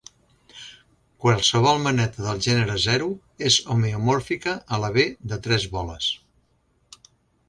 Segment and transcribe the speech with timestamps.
[1.25, 3.09] Qualsevol maneta del gènere zero
[3.49, 6.09] és homeomòrfica a la B de tres boles.